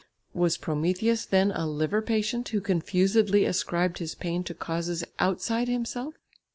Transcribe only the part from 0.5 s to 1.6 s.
Prometheus then